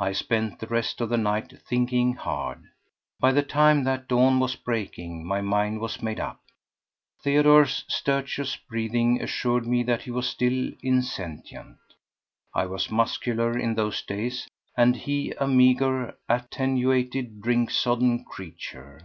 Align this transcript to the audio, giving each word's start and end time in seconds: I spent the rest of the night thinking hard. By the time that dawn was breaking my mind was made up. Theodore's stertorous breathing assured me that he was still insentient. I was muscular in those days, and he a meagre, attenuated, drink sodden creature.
I 0.00 0.10
spent 0.10 0.58
the 0.58 0.66
rest 0.66 1.00
of 1.00 1.10
the 1.10 1.16
night 1.16 1.54
thinking 1.62 2.14
hard. 2.14 2.64
By 3.20 3.30
the 3.30 3.44
time 3.44 3.84
that 3.84 4.08
dawn 4.08 4.40
was 4.40 4.56
breaking 4.56 5.24
my 5.24 5.42
mind 5.42 5.78
was 5.78 6.02
made 6.02 6.18
up. 6.18 6.40
Theodore's 7.22 7.84
stertorous 7.86 8.56
breathing 8.56 9.22
assured 9.22 9.68
me 9.68 9.84
that 9.84 10.02
he 10.02 10.10
was 10.10 10.28
still 10.28 10.72
insentient. 10.82 11.78
I 12.52 12.66
was 12.66 12.90
muscular 12.90 13.56
in 13.56 13.76
those 13.76 14.02
days, 14.02 14.48
and 14.76 14.96
he 14.96 15.32
a 15.38 15.46
meagre, 15.46 16.16
attenuated, 16.28 17.40
drink 17.40 17.70
sodden 17.70 18.24
creature. 18.24 19.00